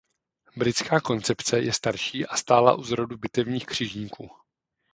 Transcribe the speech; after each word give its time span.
Britská 0.55 0.99
koncepce 0.99 1.59
je 1.59 1.73
starší 1.73 2.25
a 2.25 2.37
stála 2.37 2.75
u 2.75 2.83
zrodu 2.83 3.17
bitevních 3.17 3.65
křižníků. 3.65 4.29